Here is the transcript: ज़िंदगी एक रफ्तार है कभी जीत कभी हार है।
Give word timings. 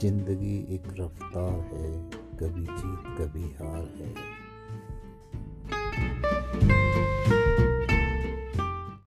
ज़िंदगी 0.00 0.56
एक 0.74 0.88
रफ्तार 0.98 1.60
है 1.72 1.90
कभी 2.40 2.62
जीत 2.62 3.04
कभी 3.18 3.44
हार 3.60 3.84
है। 3.98 4.25